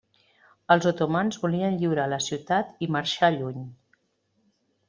Els 0.75 0.87
otomans 0.91 1.37
volien 1.43 1.77
lliurar 1.83 2.07
la 2.15 2.21
ciutat 2.29 2.73
i 2.87 2.91
marxar 2.97 3.33
lluny. 3.37 3.61